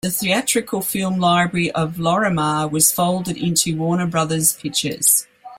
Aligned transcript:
The 0.03 0.09
theatrical 0.09 0.81
film 0.81 1.19
library 1.19 1.71
of 1.73 1.97
Lorimar 1.99 2.67
was 2.71 2.91
folded 2.91 3.37
into 3.37 3.77
Warner 3.77 4.07
Brothers 4.07 4.51
Pictures. 4.53 5.27